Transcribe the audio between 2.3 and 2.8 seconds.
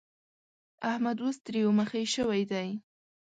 دی.